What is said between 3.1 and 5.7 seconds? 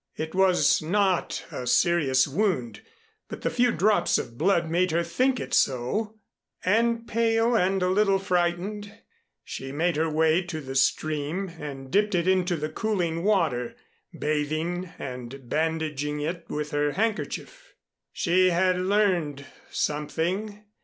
but the few drops of blood made her think it